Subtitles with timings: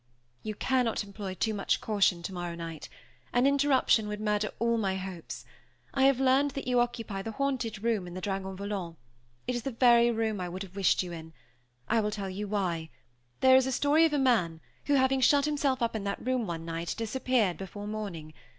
[0.41, 2.89] "You cannot employ too much caution tomorrow night.
[3.33, 5.45] An interruption would murder all my hopes.
[5.93, 8.97] I have learned that you occupy the haunted room in the Dragon Volant.
[9.45, 11.33] It is the very room I would have wished you in.
[11.87, 12.89] I will tell you why
[13.41, 16.47] there is a story of a man who, having shut himself up in that room
[16.47, 18.33] one night, disappeared before morning.